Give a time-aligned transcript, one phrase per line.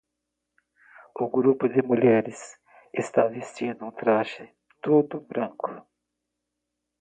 [1.23, 2.57] O grupo de mulheres
[2.91, 5.85] está vestindo um traje todo branco.